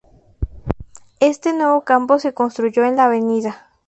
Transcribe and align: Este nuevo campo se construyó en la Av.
Este 1.19 1.53
nuevo 1.53 1.83
campo 1.83 2.17
se 2.17 2.33
construyó 2.33 2.83
en 2.85 2.95
la 2.95 3.05
Av. 3.05 3.55